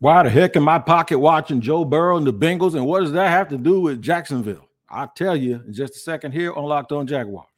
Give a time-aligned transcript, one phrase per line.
[0.00, 2.76] Why the heck am I pocket watching Joe Burrow and the Bengals?
[2.76, 4.68] And what does that have to do with Jacksonville?
[4.88, 7.48] I'll tell you in just a second here on Locked On Jaguars.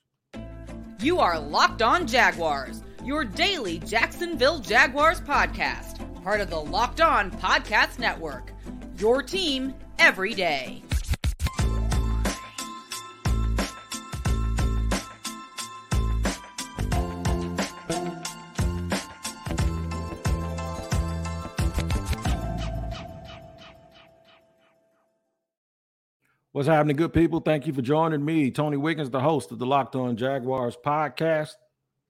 [1.01, 7.31] You are Locked On Jaguars, your daily Jacksonville Jaguars podcast, part of the Locked On
[7.31, 8.55] Podcast Network.
[8.97, 10.83] Your team every day.
[26.61, 27.41] What's happening, good people?
[27.41, 31.55] Thank you for joining me, Tony Wiggins, the host of the Locked On Jaguars podcast.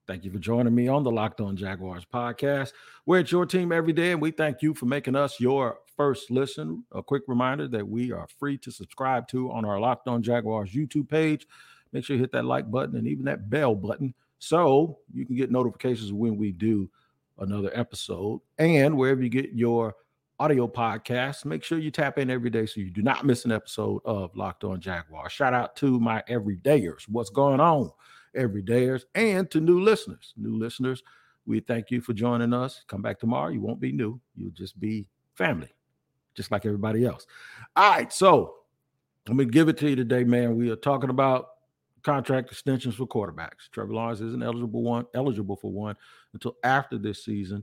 [0.09, 2.73] Thank you for joining me on the Locked On Jaguars podcast.
[3.07, 6.33] We're at your team every day, and we thank you for making us your first
[6.33, 6.83] listen.
[6.91, 10.73] A quick reminder that we are free to subscribe to on our Locked On Jaguars
[10.73, 11.47] YouTube page.
[11.93, 15.37] Make sure you hit that like button and even that bell button so you can
[15.37, 16.91] get notifications when we do
[17.39, 18.41] another episode.
[18.59, 19.95] And wherever you get your
[20.41, 21.45] audio podcast.
[21.45, 24.35] Make sure you tap in every day so you do not miss an episode of
[24.35, 25.29] Locked On Jaguar.
[25.29, 27.03] Shout out to my everydayers.
[27.11, 27.91] What's going on,
[28.35, 30.33] everydayers, and to new listeners.
[30.39, 31.03] New listeners,
[31.45, 32.83] we thank you for joining us.
[32.89, 33.51] Come back tomorrow.
[33.51, 34.19] You won't be new.
[34.35, 35.69] You'll just be family,
[36.35, 37.27] just like everybody else.
[37.77, 38.55] All right, so
[39.29, 40.57] I'm gonna give it to you today, man.
[40.57, 41.49] We are talking about
[42.03, 43.69] contract extensions for quarterbacks.
[43.73, 45.97] Trevor Lawrence isn't eligible one eligible for one
[46.33, 47.63] until after this season,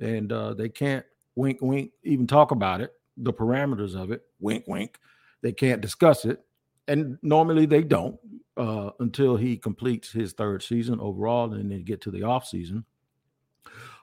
[0.00, 1.06] and uh, they can't
[1.36, 4.98] wink, wink, even talk about it, the parameters of it, wink, wink.
[5.42, 6.40] They can't discuss it.
[6.88, 8.18] And normally they don't
[8.56, 12.84] uh, until he completes his third season overall and then get to the off season.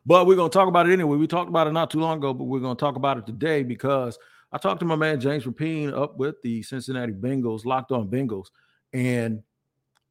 [0.05, 1.17] But we're going to talk about it anyway.
[1.17, 3.25] We talked about it not too long ago, but we're going to talk about it
[3.25, 4.19] today because
[4.51, 8.47] I talked to my man James Rapien up with the Cincinnati Bengals, locked on Bengals,
[8.91, 9.41] and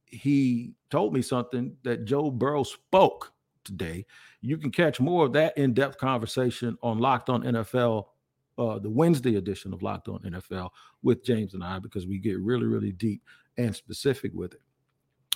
[0.07, 3.32] he told me something that Joe Burrow spoke
[3.63, 4.05] today.
[4.41, 8.05] You can catch more of that in depth conversation on Locked On NFL,
[8.57, 10.69] uh, the Wednesday edition of Locked On NFL
[11.01, 13.23] with James and I, because we get really, really deep
[13.57, 14.61] and specific with it.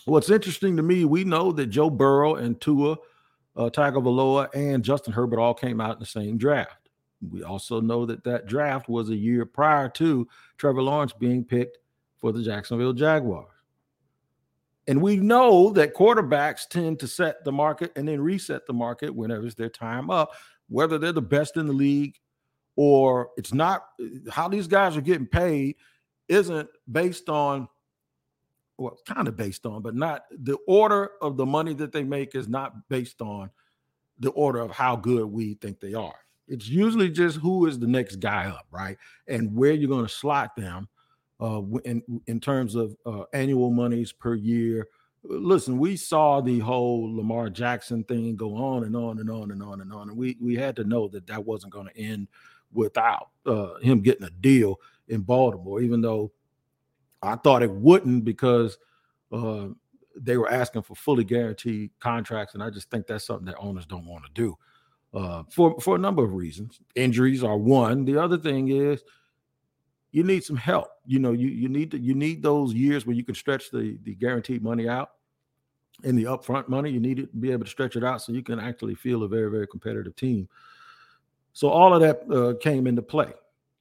[0.06, 2.98] What's interesting to me, we know that Joe Burrow and Tua
[3.58, 6.90] uh, Tagovailoa and Justin Herbert all came out in the same draft.
[7.28, 10.28] We also know that that draft was a year prior to
[10.58, 11.80] Trevor Lawrence being picked
[12.18, 13.57] for the Jacksonville Jaguars.
[14.88, 19.14] And we know that quarterbacks tend to set the market and then reset the market
[19.14, 20.32] whenever it's their time up,
[20.70, 22.16] whether they're the best in the league
[22.78, 23.86] or it's not.
[24.32, 25.76] How these guys are getting paid
[26.30, 27.68] isn't based on,
[28.78, 32.34] well, kind of based on, but not the order of the money that they make
[32.34, 33.50] is not based on
[34.20, 36.16] the order of how good we think they are.
[36.48, 38.98] It's usually just who is the next guy up, right?
[39.28, 40.88] And where you're going to slot them
[41.40, 44.88] uh, in in terms of uh, annual monies per year.
[45.24, 49.62] Listen, we saw the whole Lamar Jackson thing go on and on and on and
[49.62, 52.28] on and on, and we we had to know that that wasn't going to end
[52.72, 56.32] without uh, him getting a deal in Baltimore, even though
[57.22, 58.78] I thought it wouldn't because
[59.32, 59.68] uh,
[60.16, 63.86] they were asking for fully guaranteed contracts, and I just think that's something that owners
[63.86, 64.58] don't want to do
[65.14, 66.80] uh, for for a number of reasons.
[66.96, 68.06] Injuries are one.
[68.06, 69.04] The other thing is
[70.18, 70.88] you need some help.
[71.06, 74.00] You know, you you need to you need those years where you can stretch the
[74.02, 75.12] the guaranteed money out
[76.04, 76.90] and the upfront money.
[76.90, 79.28] You need to be able to stretch it out so you can actually feel a
[79.28, 80.50] very very competitive team.
[81.54, 83.32] So all of that uh, came into play.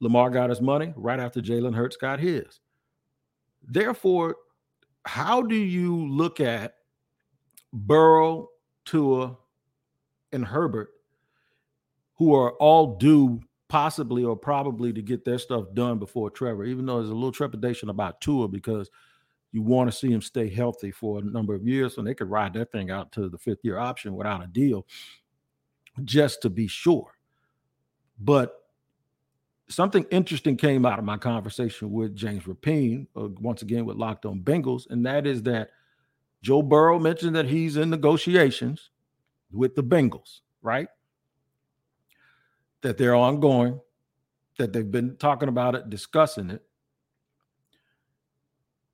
[0.01, 2.61] Lamar got his money right after Jalen Hurts got his.
[3.67, 4.37] Therefore,
[5.07, 6.75] how do you look at
[7.73, 8.51] Burrow,
[8.85, 9.39] Tua,
[10.33, 10.91] and Herbert,
[12.17, 16.87] who are all due possibly or probably to get their stuff done before Trevor, even
[16.87, 18.91] though there's a little trepidation about Tua because
[19.53, 22.31] you want to see him stay healthy for a number of years and they could
[22.31, 24.87] ride that thing out to the fifth year option without a deal
[26.05, 27.13] just to be sure.
[28.19, 28.55] But
[29.69, 34.27] something interesting came out of my conversation with James Rapien, uh, once again with Locked
[34.27, 35.71] On Bengals, and that is that
[36.43, 38.91] Joe Burrow mentioned that he's in negotiations
[39.51, 40.89] with the Bengals, right?
[42.83, 43.81] That they're ongoing,
[44.59, 46.63] that they've been talking about it, discussing it.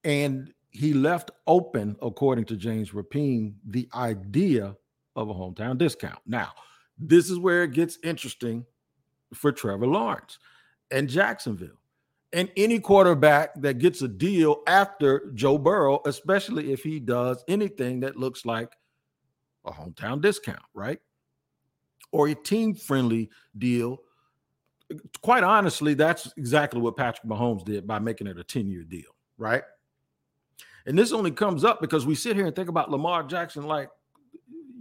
[0.05, 4.77] And he left open, according to James Rapien, the idea
[5.15, 6.19] of a hometown discount.
[6.27, 6.53] Now,
[6.99, 8.65] this is where it gets interesting
[9.35, 10.39] for Trevor Lawrence
[10.91, 11.79] and Jacksonville
[12.33, 18.01] and any quarterback that gets a deal after Joe Burrow, especially if he does anything
[18.01, 18.73] that looks like
[19.65, 20.99] a hometown discount, right?
[22.12, 23.99] Or a team friendly deal.
[25.23, 29.11] Quite honestly, that's exactly what Patrick Mahomes did by making it a 10 year deal,
[29.38, 29.62] right?
[30.87, 33.88] And this only comes up because we sit here and think about Lamar Jackson like,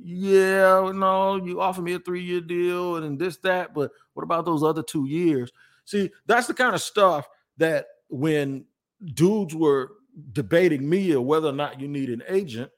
[0.04, 4.46] yeah, no, you offer me a three year deal and this, that, but what about
[4.46, 5.52] those other two years?
[5.86, 7.28] See, that's the kind of stuff
[7.58, 8.66] that when
[9.14, 9.94] dudes were
[10.34, 12.72] debating me or whether or not you need an agent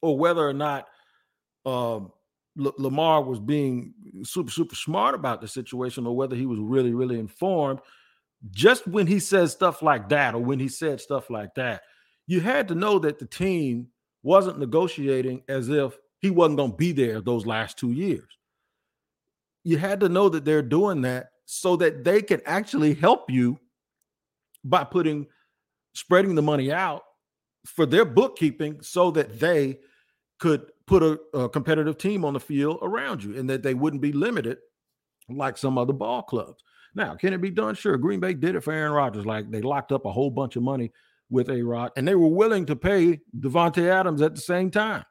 [0.00, 0.86] or whether or not
[1.64, 2.12] um,
[2.60, 6.94] L- Lamar was being super, super smart about the situation or whether he was really,
[6.94, 7.80] really informed,
[8.50, 11.82] just when he says stuff like that or when he said stuff like that,
[12.26, 13.88] you had to know that the team
[14.22, 18.38] wasn't negotiating as if he wasn't going to be there those last two years.
[19.64, 23.58] You had to know that they're doing that so that they can actually help you
[24.64, 25.26] by putting
[25.94, 27.02] spreading the money out
[27.64, 29.78] for their bookkeeping so that they
[30.38, 34.02] could put a, a, competitive team on the field around you and that they wouldn't
[34.02, 34.58] be limited
[35.28, 36.62] like some other ball clubs.
[36.94, 37.74] Now, can it be done?
[37.74, 37.96] Sure.
[37.96, 39.26] Green Bay did it for Aaron Rodgers.
[39.26, 40.92] Like they locked up a whole bunch of money
[41.28, 45.04] with A Rod and they were willing to pay Davante Adams at the same time.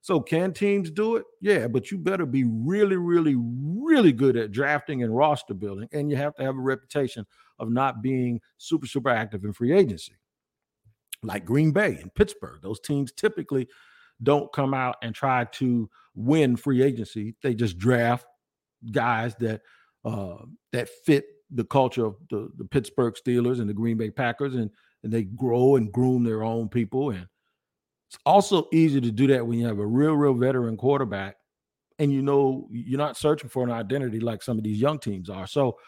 [0.00, 1.24] So, can teams do it?
[1.40, 5.88] Yeah, but you better be really, really, really good at drafting and roster building.
[5.92, 7.26] And you have to have a reputation
[7.58, 10.12] of not being super, super active in free agency.
[11.24, 13.66] Like Green Bay and Pittsburgh, those teams typically
[14.22, 17.34] don't come out and try to win free agency.
[17.42, 18.26] They just draft
[18.90, 19.62] guys that
[20.04, 20.36] uh,
[20.72, 24.70] that fit the culture of the, the Pittsburgh Steelers and the Green Bay Packers, and
[25.02, 27.26] and they grow and groom their own people and
[28.08, 31.36] it's also easy to do that when you have a real, real veteran quarterback
[31.98, 35.28] and you know you're not searching for an identity like some of these young teams
[35.28, 35.46] are.
[35.46, 35.78] So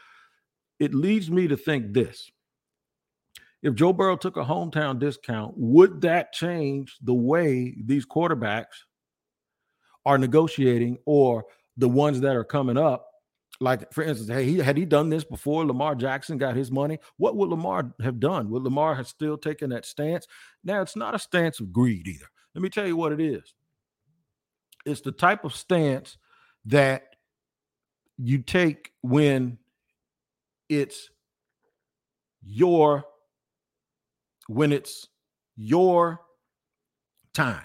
[0.81, 2.31] it leads me to think this.
[3.63, 8.85] If Joe Burrow took a hometown discount, would that change the way these quarterbacks
[10.07, 11.45] are negotiating or
[11.77, 13.09] the ones that are coming up
[13.61, 16.99] like for instance, hey, he had he done this before Lamar Jackson got his money?
[17.17, 18.51] What would Lamar have done?
[18.51, 20.27] Would Lamar have still taken that stance?
[20.63, 22.27] Now it's not a stance of greed either.
[22.55, 23.55] Let me tell you what it is.
[24.87, 26.19] It's the type of stance
[26.67, 27.03] that
[28.17, 29.59] you take when
[30.69, 31.11] it's
[32.45, 33.05] your
[34.49, 35.07] when it's
[35.57, 36.21] your
[37.35, 37.63] time.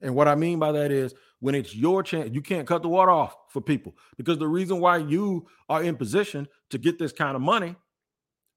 [0.00, 2.88] And what I mean by that is when it's your chance, you can't cut the
[2.88, 7.12] water off for people because the reason why you are in position to get this
[7.12, 7.74] kind of money.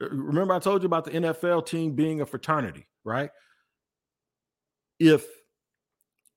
[0.02, 3.32] Uh, remember, I told you about the NFL team being a fraternity, right?
[5.00, 5.26] If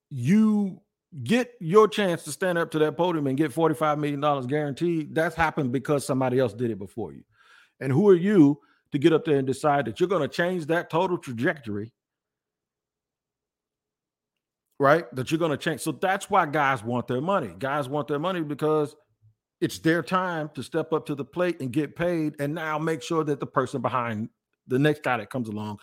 [0.09, 0.81] you
[1.23, 5.35] get your chance to stand up to that podium and get $45 million guaranteed, that's
[5.35, 7.23] happened because somebody else did it before you.
[7.79, 8.59] And who are you
[8.91, 11.91] to get up there and decide that you're going to change that total trajectory
[14.79, 15.05] right?
[15.15, 15.81] That you're going to change.
[15.81, 17.53] So that's why guys want their money.
[17.57, 18.95] Guys want their money because
[19.61, 23.01] it's their time to step up to the plate and get paid, and now make
[23.01, 24.29] sure that the person behind
[24.67, 25.79] the next guy that comes along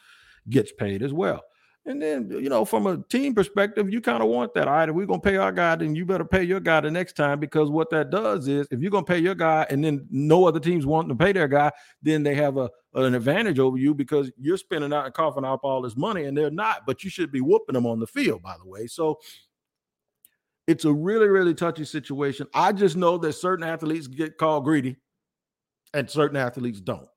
[0.49, 1.41] gets paid as well.
[1.84, 4.69] And then, you know, from a team perspective, you kind of want that.
[4.69, 6.90] All right, if we're gonna pay our guy, then you better pay your guy the
[6.90, 10.06] next time because what that does is if you're gonna pay your guy and then
[10.08, 13.79] no other teams want to pay their guy, then they have a an advantage over
[13.79, 17.02] you because you're spending out and coughing up all this money and they're not, but
[17.02, 18.87] you should be whooping them on the field, by the way.
[18.87, 19.19] So
[20.67, 22.46] it's a really, really touchy situation.
[22.55, 24.96] I just know that certain athletes get called greedy
[25.94, 27.08] and certain athletes don't.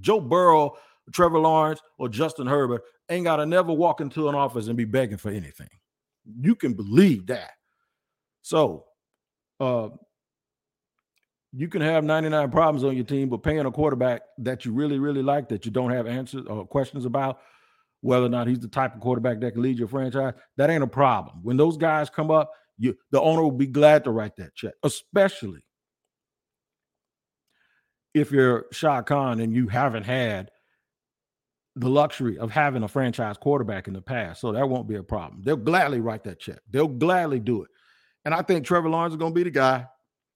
[0.00, 0.76] Joe Burrow,
[1.12, 4.84] Trevor Lawrence, or Justin Herbert ain't got to never walk into an office and be
[4.84, 5.68] begging for anything.
[6.40, 7.52] You can believe that.
[8.42, 8.84] So,
[9.60, 9.88] uh,
[11.52, 14.98] you can have 99 problems on your team, but paying a quarterback that you really,
[14.98, 17.40] really like, that you don't have answers or questions about,
[18.00, 20.82] whether or not he's the type of quarterback that can lead your franchise, that ain't
[20.82, 21.40] a problem.
[21.42, 24.74] When those guys come up, you the owner will be glad to write that check,
[24.84, 25.64] especially
[28.14, 30.50] if you're Shad Khan and you haven't had
[31.80, 34.40] the luxury of having a franchise quarterback in the past.
[34.40, 35.42] So that won't be a problem.
[35.42, 36.58] They'll gladly write that check.
[36.70, 37.70] They'll gladly do it.
[38.24, 39.86] And I think Trevor Lawrence is going to be the guy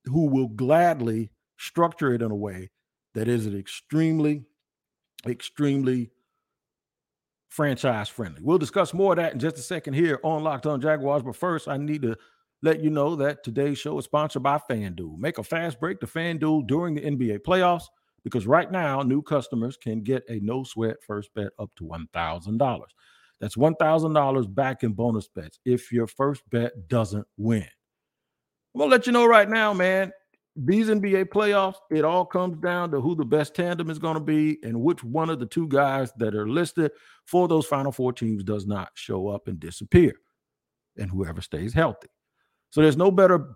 [0.04, 2.70] who will gladly structure it in a way
[3.14, 4.44] that is an extremely,
[5.26, 6.10] extremely
[7.48, 8.40] franchise friendly.
[8.42, 11.22] We'll discuss more of that in just a second here on Locked On Jaguars.
[11.22, 12.16] But first, I need to
[12.62, 15.18] let you know that today's show is sponsored by FanDuel.
[15.18, 17.84] Make a fast break to FanDuel during the NBA playoffs
[18.24, 22.80] because right now new customers can get a no sweat first bet up to $1,000.
[23.40, 27.66] That's $1,000 back in bonus bets if your first bet doesn't win.
[28.74, 30.12] I'm going to let you know right now, man.
[30.54, 34.20] These NBA playoffs, it all comes down to who the best tandem is going to
[34.20, 36.92] be and which one of the two guys that are listed
[37.24, 40.12] for those final four teams does not show up and disappear,
[40.98, 42.08] and whoever stays healthy.
[42.70, 43.54] So there's no better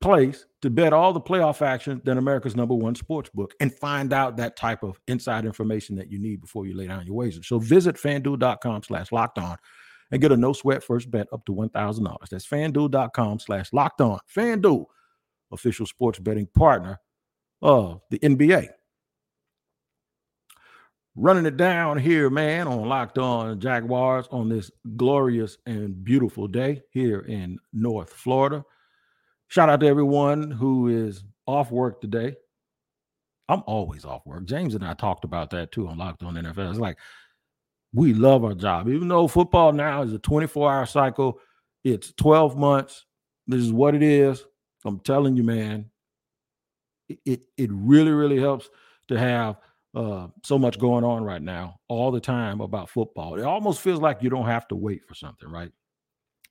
[0.00, 4.12] place to bet all the playoff action than America's number one sports book and find
[4.12, 7.42] out that type of inside information that you need before you lay down your wager.
[7.42, 9.56] So visit fanduel.com slash locked on
[10.10, 12.16] and get a no sweat first bet up to $1,000.
[12.30, 14.20] That's fanduel.com slash locked on.
[14.34, 14.86] Fanduel,
[15.50, 17.00] official sports betting partner
[17.62, 18.68] of the NBA.
[21.18, 26.82] Running it down here, man, on Locked On Jaguars on this glorious and beautiful day
[26.90, 28.62] here in North Florida.
[29.48, 32.34] Shout out to everyone who is off work today.
[33.48, 34.44] I'm always off work.
[34.44, 36.70] James and I talked about that too on Locked On NFL.
[36.70, 36.98] It's like
[37.94, 41.38] we love our job, even though football now is a 24 hour cycle.
[41.84, 43.04] It's 12 months.
[43.46, 44.44] This is what it is.
[44.84, 45.90] I'm telling you, man.
[47.08, 48.68] It it, it really really helps
[49.08, 49.58] to have
[49.94, 53.36] uh, so much going on right now, all the time about football.
[53.38, 55.70] It almost feels like you don't have to wait for something, right?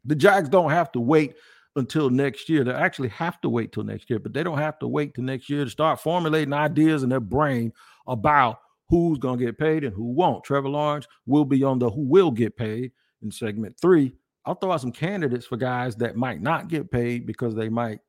[0.06, 1.36] The Jags don't have to wait
[1.75, 2.63] until next year.
[2.63, 5.24] They actually have to wait till next year, but they don't have to wait till
[5.24, 7.74] next year to start formulating ideas in their brain
[8.08, 10.44] about who's going to get paid and who won't.
[10.44, 12.91] Trevor Lawrence will be on the who will get paid
[13.22, 14.13] in segment three.
[14.46, 18.00] I'll throw out some candidates for guys that might not get paid because they might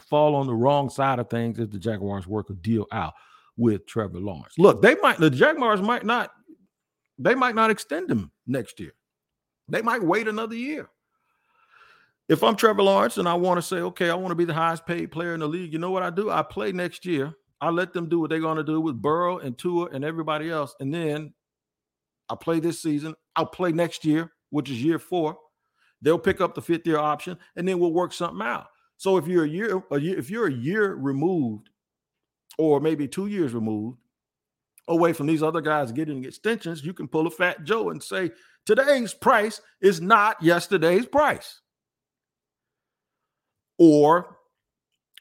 [0.00, 3.14] fall on the wrong side of things if the Jaguars work a deal out
[3.56, 4.54] with Trevor Lawrence.
[4.58, 6.30] Look, they might the Jaguars might not
[7.18, 8.92] they might not extend him next year.
[9.68, 10.88] They might wait another year.
[12.28, 14.54] If I'm Trevor Lawrence and I want to say, okay, I want to be the
[14.54, 16.28] highest paid player in the league, you know what I do?
[16.30, 17.32] I play next year.
[17.60, 20.50] I let them do what they're going to do with Burrow and Tua and everybody
[20.50, 20.74] else.
[20.80, 21.32] And then
[22.28, 23.14] I play this season.
[23.36, 25.38] I'll play next year, which is year four.
[26.02, 28.66] They'll pick up the fifth year option, and then we'll work something out.
[28.98, 31.70] So if you're a year, a year if you're a year removed
[32.58, 33.98] or maybe two years removed
[34.88, 38.30] away from these other guys getting extensions, you can pull a fat Joe and say,
[38.64, 41.60] today's price is not yesterday's price.
[43.78, 44.38] Or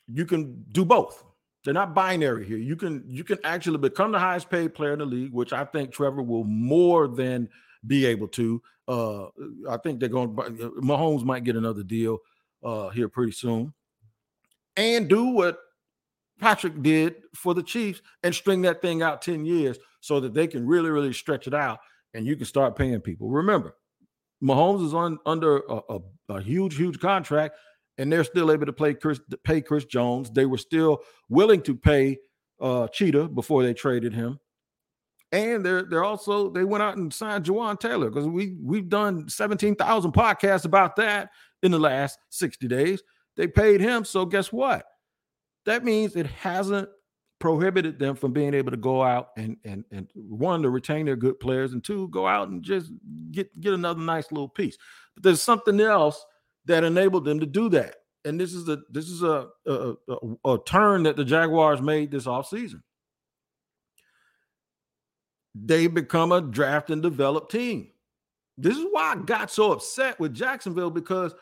[0.07, 1.23] you can do both.
[1.63, 2.57] They're not binary here.
[2.57, 5.65] You can you can actually become the highest paid player in the league, which I
[5.65, 7.49] think Trevor will more than
[7.87, 8.61] be able to.
[8.87, 9.25] Uh,
[9.67, 10.35] I think they're going.
[10.35, 12.19] Mahomes might get another deal
[12.63, 13.73] uh, here pretty soon,
[14.77, 15.57] and do what
[16.39, 20.47] Patrick did for the Chiefs and string that thing out 10 years so that they
[20.47, 21.79] can really, really stretch it out
[22.13, 23.29] and you can start paying people.
[23.29, 23.75] Remember,
[24.43, 27.55] Mahomes is on under a, a, a huge, huge contract,
[27.97, 30.29] and they're still able to play Chris, pay Chris Jones.
[30.31, 30.99] They were still
[31.29, 32.17] willing to pay
[32.59, 34.39] uh, Cheetah before they traded him.
[35.31, 39.27] And they're they're also they went out and signed Jawaan Taylor because we we've done
[39.27, 41.31] 17,000 podcasts about that
[41.63, 43.01] in the last 60 days.
[43.35, 44.05] They paid him.
[44.05, 44.85] So guess what?
[45.65, 46.87] that means it hasn't
[47.39, 51.17] prohibited them from being able to go out and and and one to retain their
[51.17, 52.91] good players and two go out and just
[53.31, 54.77] get get another nice little piece
[55.13, 56.25] but there's something else
[56.65, 60.51] that enabled them to do that and this is a this is a a, a,
[60.53, 62.81] a turn that the jaguars made this offseason
[65.53, 67.89] they become a draft and develop team
[68.57, 71.33] this is why i got so upset with jacksonville because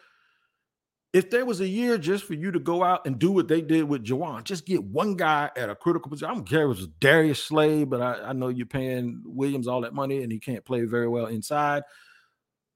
[1.14, 3.62] if there was a year just for you to go out and do what they
[3.62, 6.32] did with Jawaan, just get one guy at a critical position.
[6.32, 9.68] I don't care if it was Darius Slay, but I, I know you're paying Williams
[9.68, 11.84] all that money and he can't play very well inside.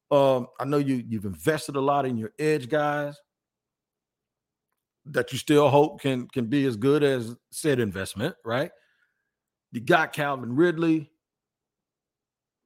[0.10, 3.16] Um, I know you you've invested a lot in your edge guys
[5.06, 8.72] that you still hope can can be as good as said investment, right?
[9.72, 11.12] You got Calvin Ridley,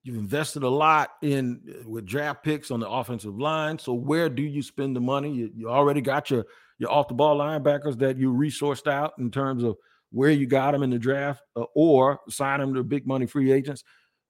[0.03, 3.77] You've invested a lot in uh, with draft picks on the offensive line.
[3.77, 5.31] So where do you spend the money?
[5.31, 6.45] You, you already got your
[6.79, 9.77] your off the ball linebackers that you resourced out in terms of
[10.11, 13.51] where you got them in the draft, uh, or sign them to big money free
[13.51, 13.83] agents,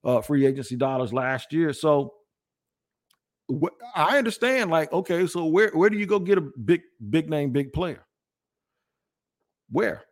[0.04, 1.72] uh, free agency dollars last year.
[1.72, 2.14] So
[3.96, 4.72] I understand.
[4.72, 8.06] Like, okay, so where where do you go get a big big name big player?
[9.70, 10.04] Where?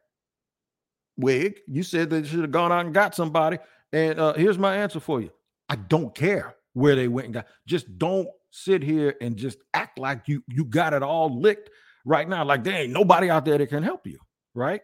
[1.18, 3.58] Wig, you said they should have gone out and got somebody.
[3.92, 5.32] And uh, here's my answer for you
[5.68, 7.48] I don't care where they went and got.
[7.68, 11.70] Just don't sit here and just act like you you got it all licked
[12.06, 12.46] right now.
[12.46, 14.20] Like there ain't nobody out there that can help you,
[14.54, 14.82] right?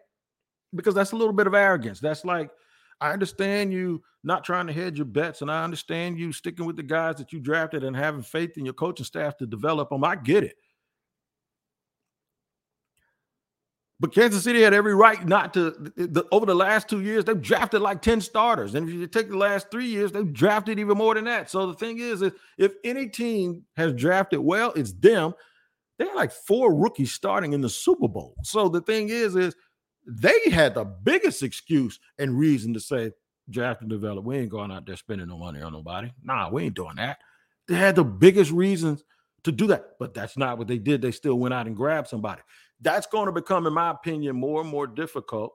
[0.73, 1.99] Because that's a little bit of arrogance.
[1.99, 2.49] That's like
[3.01, 6.75] I understand you not trying to hedge your bets, and I understand you sticking with
[6.75, 10.03] the guys that you drafted and having faith in your coaching staff to develop them.
[10.03, 10.55] I get it.
[13.99, 15.71] But Kansas City had every right not to.
[15.95, 18.75] The, over the last two years, they've drafted like 10 starters.
[18.75, 21.49] And if you take the last three years, they've drafted even more than that.
[21.49, 25.33] So the thing is, is if any team has drafted well, it's them.
[25.97, 28.35] They had like four rookies starting in the Super Bowl.
[28.43, 29.55] So the thing is, is
[30.05, 33.11] they had the biggest excuse and reason to say,
[33.49, 34.25] draft and develop.
[34.25, 36.11] We ain't going out there spending no money on nobody.
[36.23, 37.19] Nah, we ain't doing that.
[37.67, 39.03] They had the biggest reasons
[39.43, 41.01] to do that, but that's not what they did.
[41.01, 42.41] They still went out and grabbed somebody.
[42.81, 45.53] That's going to become, in my opinion, more and more difficult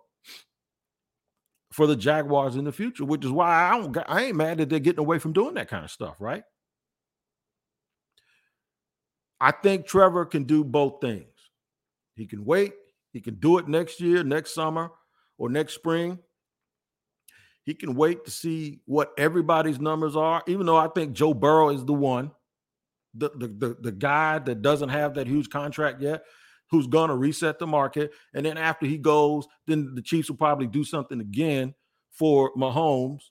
[1.72, 4.68] for the Jaguars in the future, which is why I don't I ain't mad that
[4.68, 6.42] they're getting away from doing that kind of stuff, right?
[9.40, 11.26] I think Trevor can do both things.
[12.16, 12.74] He can wait,
[13.12, 14.90] he can do it next year, next summer,
[15.38, 16.18] or next spring.
[17.64, 21.70] He can wait to see what everybody's numbers are, even though I think Joe Burrow
[21.70, 22.30] is the one,
[23.14, 26.24] the, the, the, the guy that doesn't have that huge contract yet,
[26.70, 28.12] who's going to reset the market.
[28.32, 31.74] And then after he goes, then the Chiefs will probably do something again
[32.12, 33.22] for Mahomes.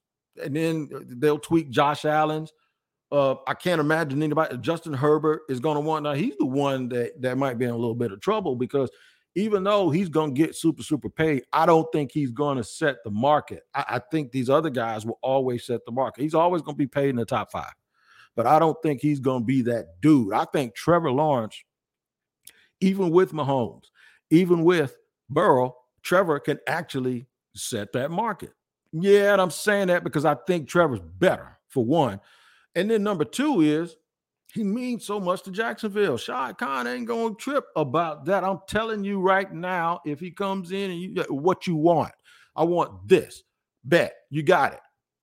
[0.41, 2.51] And then they'll tweak Josh Allen's.
[3.11, 4.57] Uh, I can't imagine anybody.
[4.57, 6.03] Justin Herbert is going to want.
[6.03, 8.89] Now he's the one that that might be in a little bit of trouble because
[9.39, 12.63] even though he's going to get super super paid, I don't think he's going to
[12.63, 13.63] set the market.
[13.73, 16.21] I, I think these other guys will always set the market.
[16.21, 17.73] He's always going to be paid in the top five,
[18.35, 20.33] but I don't think he's going to be that dude.
[20.33, 21.63] I think Trevor Lawrence,
[22.81, 23.85] even with Mahomes,
[24.29, 24.97] even with
[25.29, 28.53] Burrow, Trevor can actually set that market.
[28.91, 32.19] Yeah, and I'm saying that because I think Trevor's better for one.
[32.75, 33.95] And then number two is
[34.53, 36.17] he means so much to Jacksonville.
[36.17, 38.43] Shad Khan ain't gonna trip about that.
[38.43, 42.13] I'm telling you right now, if he comes in and you get what you want,
[42.55, 43.43] I want this.
[43.83, 44.79] Bet you got it.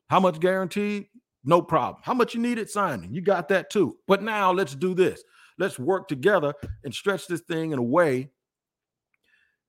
[0.09, 1.07] How much guaranteed?
[1.45, 2.03] No problem.
[2.05, 3.13] How much you need it signing?
[3.13, 3.97] You got that too.
[4.07, 5.23] But now let's do this.
[5.59, 6.53] Let's work together
[6.85, 8.31] and stretch this thing in a way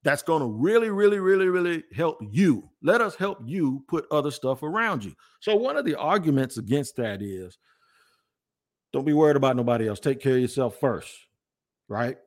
[0.04, 2.70] that's going to really, really, really, really help you.
[2.82, 5.14] Let us help you put other stuff around you.
[5.40, 7.58] So, one of the arguments against that is
[8.98, 10.00] don't be worried about nobody else.
[10.00, 11.14] Take care of yourself first,
[11.88, 12.18] right?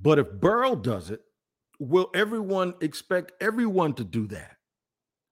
[0.00, 1.20] But if Burrow does it,
[1.78, 4.56] will everyone expect everyone to do that?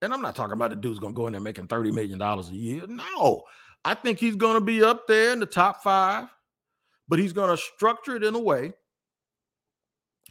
[0.03, 2.21] And I'm not talking about the dude's going to go in there making $30 million
[2.21, 2.83] a year.
[2.87, 3.45] No,
[3.87, 6.29] I think he's going to be up there in the top five,
[7.09, 8.75] but he's going to structure it in a way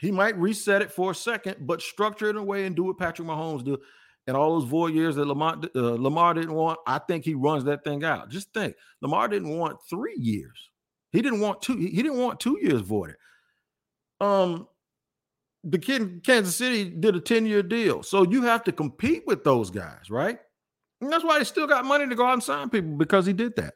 [0.01, 2.85] he might reset it for a second, but structure it in a way and do
[2.85, 3.77] what Patrick Mahomes do.
[4.27, 7.63] And all those four years that Lamar, uh, Lamar didn't want, I think he runs
[7.65, 8.29] that thing out.
[8.29, 10.69] Just think, Lamar didn't want three years.
[11.11, 11.75] He didn't want two.
[11.75, 13.15] He didn't want two years voided.
[14.19, 14.67] Um,
[15.63, 18.03] the kid in Kansas City did a 10 year deal.
[18.03, 20.39] So you have to compete with those guys, right?
[21.01, 23.33] And that's why they still got money to go out and sign people because he
[23.33, 23.73] did that.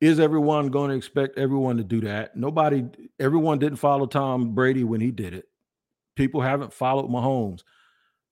[0.00, 2.36] Is everyone going to expect everyone to do that?
[2.36, 2.84] Nobody,
[3.18, 5.46] everyone didn't follow Tom Brady when he did it.
[6.16, 7.62] People haven't followed Mahomes.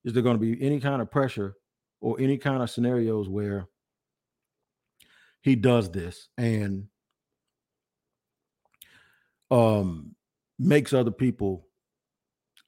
[0.05, 1.55] Is there going to be any kind of pressure
[2.01, 3.67] or any kind of scenarios where
[5.41, 6.87] he does this and
[9.51, 10.15] um
[10.59, 11.67] makes other people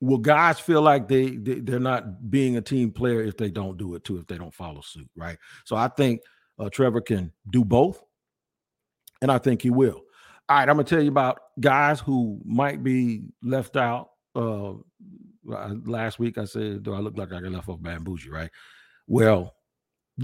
[0.01, 3.79] will guys feel like they, they they're not being a team player if they don't
[3.79, 6.21] do it too if they don't follow suit right so i think
[6.59, 8.05] uh, trevor can do both
[9.23, 10.03] and I think he will.
[10.49, 14.11] All right, I'm gonna tell you about guys who might be left out.
[14.37, 14.75] Uh,
[15.45, 18.51] last week I said, "Do I look like I got left off bambouji?" Right?
[19.07, 19.55] Well,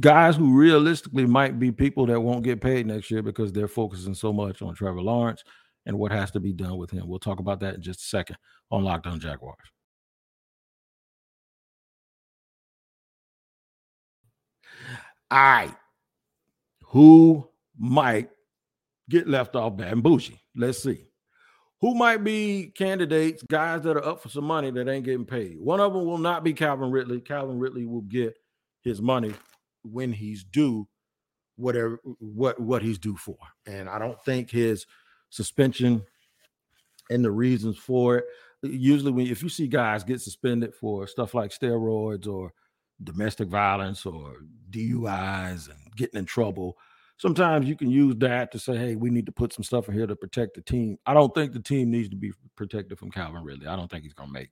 [0.00, 4.14] guys who realistically might be people that won't get paid next year because they're focusing
[4.14, 5.42] so much on Trevor Lawrence
[5.86, 7.08] and what has to be done with him.
[7.08, 8.36] We'll talk about that in just a second
[8.70, 9.56] on Locked On Jaguars.
[15.30, 15.74] All right,
[16.88, 17.48] who
[17.78, 18.28] might
[19.08, 20.38] get left off bambouji.
[20.54, 21.06] Let's see.
[21.82, 25.60] Who might be candidates, guys that are up for some money that ain't getting paid?
[25.60, 27.20] One of them will not be Calvin Ridley.
[27.20, 28.36] Calvin Ridley will get
[28.82, 29.34] his money
[29.82, 30.86] when he's due,
[31.56, 33.36] whatever what what he's due for.
[33.66, 34.86] And I don't think his
[35.30, 36.04] suspension
[37.10, 38.24] and the reasons for it.
[38.62, 42.52] Usually, when if you see guys get suspended for stuff like steroids or
[43.02, 44.36] domestic violence or
[44.70, 46.76] DUIs and getting in trouble,
[47.22, 49.94] sometimes you can use that to say, hey, we need to put some stuff in
[49.94, 50.98] here to protect the team.
[51.06, 53.68] I don't think the team needs to be protected from Calvin Ridley.
[53.68, 54.50] I don't think he's gonna make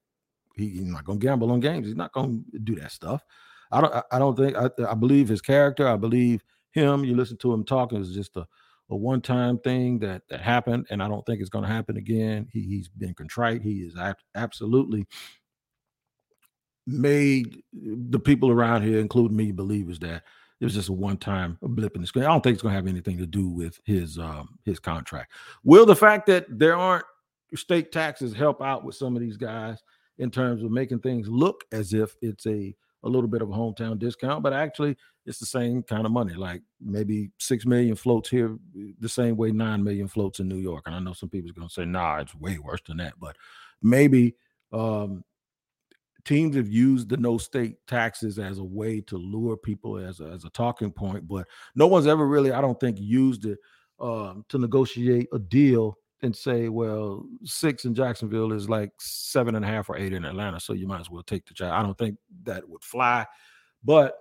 [0.54, 1.88] he, he's not gonna gamble on games.
[1.88, 3.24] He's not gonna do that stuff.
[3.72, 7.04] I don't I don't think I, I believe his character, I believe him.
[7.04, 8.46] You listen to him talking is just a,
[8.88, 12.46] a one-time thing that that happened, and I don't think it's gonna happen again.
[12.52, 13.96] He, he's been contrite, he is
[14.36, 15.08] absolutely
[16.86, 20.22] made the people around here, including me, believe is that
[20.60, 22.24] it was just a one-time blip in the screen.
[22.24, 25.32] I don't think it's going to have anything to do with his um, his contract.
[25.64, 27.04] Will the fact that there aren't
[27.54, 29.82] state taxes help out with some of these guys
[30.18, 33.54] in terms of making things look as if it's a a little bit of a
[33.54, 34.94] hometown discount, but actually
[35.24, 36.34] it's the same kind of money.
[36.34, 38.58] Like maybe six million floats here,
[38.98, 40.82] the same way nine million floats in New York.
[40.86, 43.36] And I know some people's going to say, "Nah, it's way worse than that." But
[43.82, 44.36] maybe
[44.72, 45.24] um,
[46.30, 50.28] teams have used the no state taxes as a way to lure people as a,
[50.36, 53.58] as a talking point, but no one's ever really, I don't think, used it
[53.98, 59.64] um, to negotiate a deal and say, well, six in Jacksonville is like seven and
[59.64, 61.72] a half or eight in Atlanta, so you might as well take the job.
[61.72, 63.26] I don't think that would fly,
[63.82, 64.14] but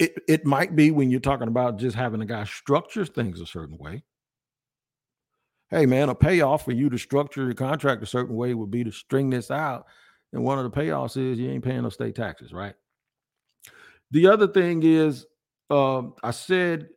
[0.00, 3.46] It it might be when you're talking about just having a guy structure things a
[3.46, 4.02] certain way.
[5.70, 8.84] Hey man, a payoff for you to structure your contract a certain way would be
[8.84, 9.86] to string this out.
[10.34, 12.74] And one of the payoffs is you ain't paying no state taxes, right?
[14.10, 15.26] The other thing is,
[15.70, 16.88] um, I said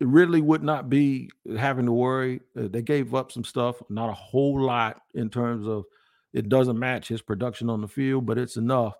[0.00, 2.40] Ridley would not be having to worry.
[2.58, 5.84] Uh, they gave up some stuff, not a whole lot in terms of
[6.32, 8.94] it doesn't match his production on the field, but it's enough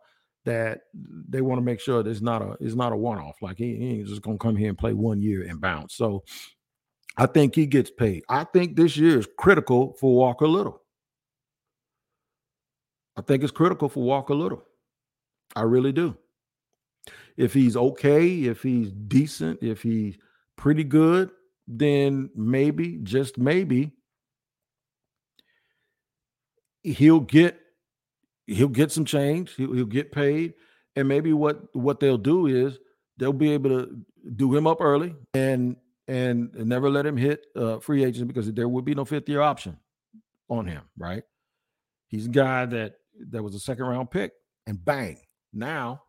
[0.45, 0.83] that
[1.29, 3.37] they want to make sure it's not a it's not a one off.
[3.41, 5.95] Like he, he, ain't just gonna come here and play one year and bounce.
[5.95, 6.25] So
[7.17, 8.23] I think he gets paid.
[8.29, 10.83] I think this year is critical for Walker Little.
[13.19, 14.63] I think it's critical for Walker Little.
[15.57, 16.17] I really do.
[17.37, 20.17] If he's okay, if he's decent, if he's
[20.55, 21.31] pretty good,
[21.67, 23.91] then maybe, just maybe,
[26.85, 27.59] he'll get
[28.47, 29.55] he'll get some change.
[29.57, 30.55] He'll, he'll get paid,
[30.95, 32.79] and maybe what what they'll do is
[33.17, 33.99] they'll be able to
[34.37, 35.75] do him up early and
[36.07, 39.41] and never let him hit uh, free agents because there would be no fifth year
[39.41, 39.77] option
[40.49, 40.83] on him.
[40.97, 41.25] Right?
[42.07, 42.98] He's a guy that
[43.31, 44.33] that was a second round pick,
[44.67, 45.19] and bang,
[45.53, 46.03] now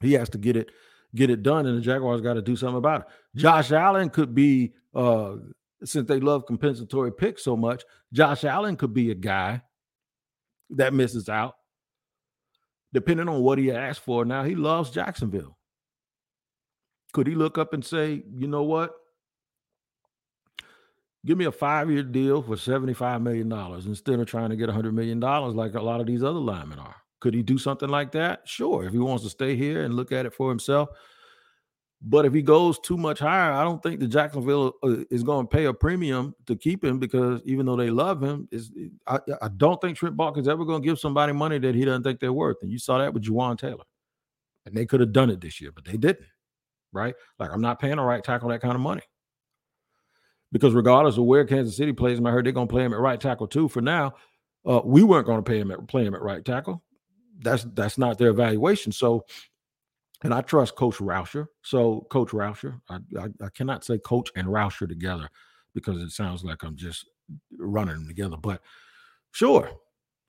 [0.00, 0.70] he has to get it
[1.14, 3.06] get it done, and the Jaguars got to do something about it.
[3.36, 5.36] Josh Allen could be uh
[5.82, 9.62] since they love compensatory picks so much, Josh Allen could be a guy
[10.70, 11.54] that misses out,
[12.92, 14.24] depending on what he asked for.
[14.24, 15.56] Now he loves Jacksonville.
[17.12, 18.92] Could he look up and say, you know what?
[21.26, 23.52] Give me a five year deal for $75 million
[23.86, 26.96] instead of trying to get $100 million like a lot of these other linemen are.
[27.20, 28.40] Could he do something like that?
[28.46, 28.84] Sure.
[28.84, 30.88] If he wants to stay here and look at it for himself,
[32.02, 35.46] but if he goes too much higher, I don't think the Jacksonville uh, is going
[35.46, 38.72] to pay a premium to keep him because even though they love him, is
[39.06, 41.84] I, I, don't think Trent Baalke is ever going to give somebody money that he
[41.84, 42.56] doesn't think they're worth.
[42.62, 43.84] And you saw that with Jawaan Taylor,
[44.64, 46.26] and they could have done it this year, but they didn't.
[46.90, 47.14] Right?
[47.38, 49.02] Like I'm not paying a right tackle that kind of money
[50.52, 52.92] because regardless of where Kansas City plays him, I heard they're going to play him
[52.92, 53.68] at right tackle too.
[53.68, 54.14] For now,
[54.66, 56.82] uh, we weren't going to pay him at play him at right tackle.
[57.42, 58.92] That's that's not their evaluation.
[58.92, 59.24] So
[60.22, 61.46] and I trust Coach Rauscher.
[61.62, 65.28] So, Coach Rauscher, I, I, I, cannot say Coach and Rauscher together
[65.74, 67.06] because it sounds like I'm just
[67.58, 68.36] running them together.
[68.36, 68.60] But
[69.32, 69.70] sure.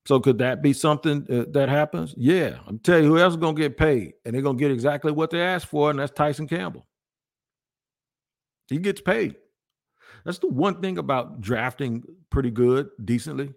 [0.05, 2.15] So, could that be something uh, that happens?
[2.17, 2.59] Yeah.
[2.67, 4.13] I'm telling you, who else is going to get paid?
[4.23, 6.87] And they're going to get exactly what they asked for, and that's Tyson Campbell.
[8.69, 9.35] He gets paid.
[10.25, 13.53] That's the one thing about drafting pretty good, decently.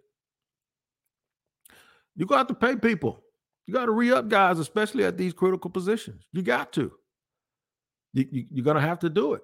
[2.17, 3.23] You got to pay people.
[3.67, 6.25] You got to re up guys, especially at these critical positions.
[6.33, 6.93] You got to.
[8.13, 9.43] You, you, you're going to have to do it.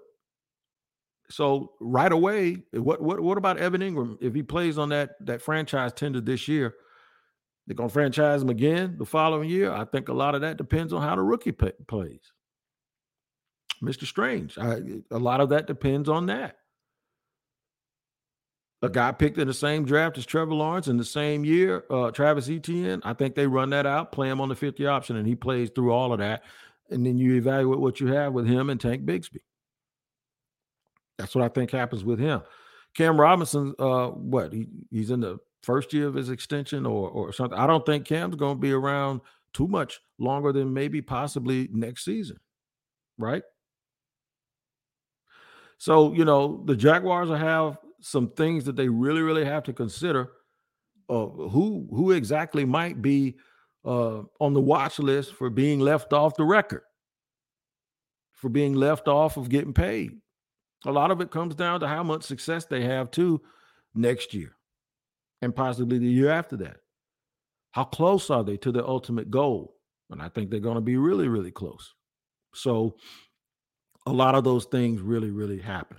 [1.30, 5.40] So right away, what what what about Evan Engram if he plays on that that
[5.40, 6.74] franchise tender this year?
[7.66, 9.70] They're gonna franchise him again the following year.
[9.70, 12.32] I think a lot of that depends on how the rookie plays.
[13.80, 14.06] Mr.
[14.06, 14.80] Strange, I,
[15.12, 16.56] a lot of that depends on that
[18.82, 22.10] a guy picked in the same draft as Trevor Lawrence in the same year, uh,
[22.10, 23.02] Travis Etienne.
[23.04, 25.70] I think they run that out, play him on the 50 option, and he plays
[25.74, 26.44] through all of that.
[26.90, 29.40] And then you evaluate what you have with him and Tank Bigsby.
[31.18, 32.40] That's what I think happens with him.
[32.96, 37.32] Cam Robinson, uh, what he, he's in the first year of his extension or or
[37.32, 37.58] something.
[37.58, 39.20] I don't think Cam's going to be around
[39.52, 42.38] too much longer than maybe possibly next season,
[43.18, 43.42] right?
[45.78, 49.72] So you know the Jaguars will have some things that they really, really have to
[49.72, 50.32] consider.
[51.08, 53.36] Uh, who who exactly might be
[53.84, 56.82] uh, on the watch list for being left off the record,
[58.32, 60.12] for being left off of getting paid.
[60.86, 63.40] A lot of it comes down to how much success they have too
[63.94, 64.56] next year,
[65.42, 66.76] and possibly the year after that.
[67.72, 69.74] How close are they to the ultimate goal?
[70.10, 71.94] And I think they're going to be really, really close.
[72.54, 72.96] So,
[74.06, 75.98] a lot of those things really, really happen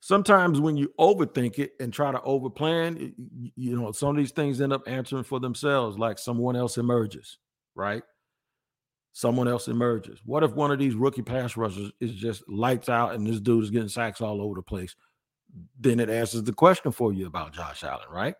[0.00, 3.12] sometimes when you overthink it and try to overplan,
[3.54, 7.38] you know, some of these things end up answering for themselves, like someone else emerges,
[7.74, 8.02] right?
[9.12, 10.20] Someone else emerges.
[10.24, 13.64] What if one of these rookie pass rushers is just lights out and this dude
[13.64, 14.96] is getting sacks all over the place?
[15.78, 18.34] Then it answers the question for you about Josh Allen, right?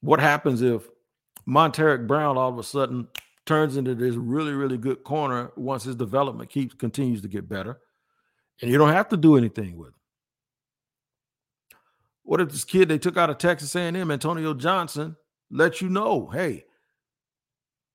[0.00, 0.88] What happens if
[1.46, 3.08] Montaric Brown all of a sudden
[3.44, 7.78] turns into this really, really good corner once his development keeps continues to get better?
[8.60, 9.94] And you don't have to do anything with him.
[12.22, 15.16] What if this kid they took out of Texas A&M, Antonio Johnson,
[15.50, 16.64] let you know, hey,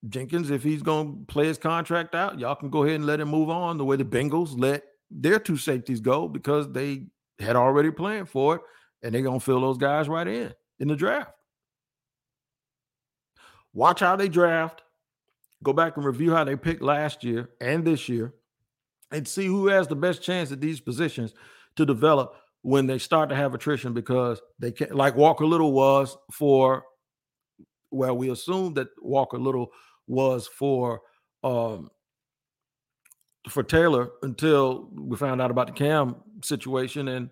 [0.10, 3.20] Jenkins, if he's going to play his contract out, y'all can go ahead and let
[3.20, 7.08] him move on the way the Bengals let their two safeties go because they
[7.40, 8.62] had already planned for it,
[9.02, 11.32] and they're going to fill those guys right in in the draft.
[13.74, 14.84] Watch how they draft.
[15.64, 18.34] go back and review how they picked last year and this year
[19.12, 21.34] and see who has the best chance at these positions
[21.76, 26.18] to develop when they start to have attrition because they can't like Walker Little was
[26.32, 26.84] for
[27.92, 29.72] well, we assume that Walker Little
[30.08, 31.02] was for
[31.44, 31.90] um
[33.50, 37.30] for Taylor until we found out about the Cam situation and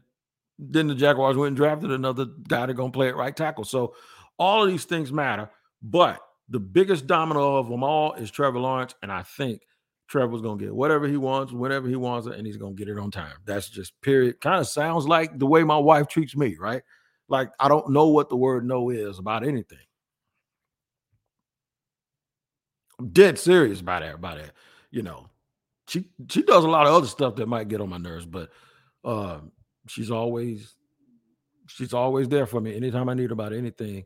[0.60, 3.64] then the Jaguars went and drafted another guy to go play at right tackle.
[3.64, 3.96] So
[4.38, 5.50] all of these things matter,
[5.82, 9.62] but the biggest domino of them all is Trevor Lawrence, and I think
[10.08, 13.00] Trevor's gonna get whatever he wants, whenever he wants it, and he's gonna get it
[13.00, 13.36] on time.
[13.46, 14.42] That's just period.
[14.42, 16.84] Kind of sounds like the way my wife treats me, right?
[17.30, 19.80] Like I don't know what the word no is about anything.
[23.00, 24.52] I'm dead serious about that, about that.
[24.92, 25.30] You know,
[25.88, 28.50] she she does a lot of other stuff that might get on my nerves, but
[29.04, 29.39] uh,
[29.88, 30.76] she's always
[31.68, 34.04] she's always there for me anytime I need about anything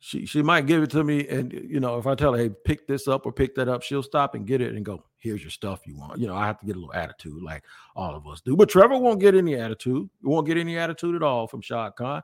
[0.00, 2.50] she she might give it to me and you know if i tell her hey
[2.64, 5.42] pick this up or pick that up she'll stop and get it and go here's
[5.42, 6.20] your stuff you want.
[6.20, 7.64] You know i have to get a little attitude like
[7.96, 8.56] all of us do.
[8.56, 11.96] But trevor won't get any attitude he won't get any attitude at all from shad
[11.96, 12.22] khan.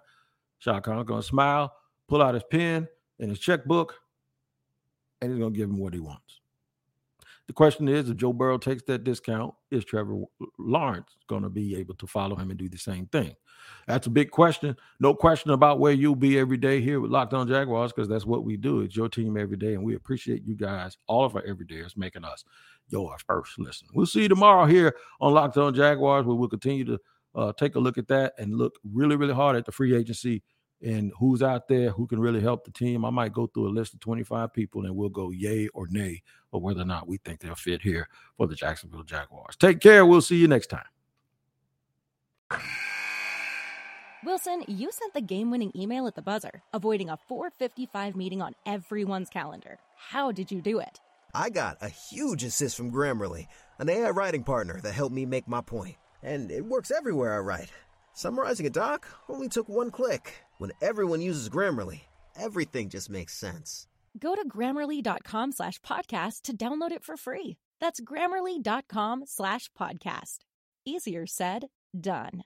[0.59, 1.73] Shad khan gonna smile
[2.09, 2.87] pull out his pen
[3.19, 3.95] and his checkbook
[5.21, 6.41] and he's gonna give him what he wants
[7.47, 10.23] the question is if joe burrow takes that discount is trevor
[10.59, 13.35] lawrence gonna be able to follow him and do the same thing
[13.87, 14.77] that's a big question.
[15.01, 18.25] No question about where you'll be every day here with Locked On Jaguars because that's
[18.25, 18.81] what we do.
[18.81, 22.25] It's your team every day, and we appreciate you guys, all of our everydayers, making
[22.25, 22.45] us
[22.89, 23.89] your first listen.
[23.95, 26.99] We'll see you tomorrow here on Locked On Jaguars, where we'll continue to
[27.35, 30.43] uh, take a look at that and look really, really hard at the free agency
[30.83, 33.05] and who's out there who can really help the team.
[33.05, 36.23] I might go through a list of 25 people and we'll go yay or nay
[36.53, 39.57] or whether or not we think they'll fit here for the Jacksonville Jaguars.
[39.57, 40.05] Take care.
[40.05, 40.85] We'll see you next time.
[44.25, 48.55] Wilson, you sent the game winning email at the buzzer, avoiding a 455 meeting on
[48.65, 49.79] everyone's calendar.
[49.97, 51.01] How did you do it?
[51.35, 55.47] I got a huge assist from Grammarly, an AI writing partner that helped me make
[55.47, 55.97] my point.
[56.23, 57.71] And it works everywhere I write.
[58.15, 60.44] Summarizing a doc only took one click.
[60.59, 62.01] When everyone uses Grammarly,
[62.37, 63.87] everything just makes sense.
[64.19, 67.57] Go to grammarly.com slash podcast to download it for free.
[67.81, 70.39] That's grammarly.com slash podcast.
[70.87, 71.67] Easier said,
[71.99, 72.45] done.